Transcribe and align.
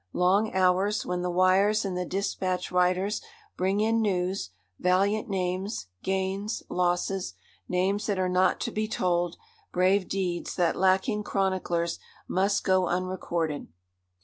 Long 0.13 0.51
hours, 0.55 1.05
when 1.05 1.21
the 1.21 1.29
wires 1.29 1.85
and 1.85 1.95
the 1.95 2.07
dispatch 2.07 2.71
riders 2.71 3.21
bring 3.55 3.81
in 3.81 4.01
news, 4.01 4.49
valiant 4.79 5.29
names, 5.29 5.89
gains, 6.01 6.63
losses; 6.69 7.35
names 7.69 8.07
that 8.07 8.17
are 8.17 8.27
not 8.27 8.59
to 8.61 8.71
be 8.71 8.87
told; 8.87 9.37
brave 9.71 10.09
deeds 10.09 10.55
that, 10.55 10.75
lacking 10.75 11.21
chroniclers, 11.21 11.99
must 12.27 12.63
go 12.63 12.87
unrecorded. 12.87 13.67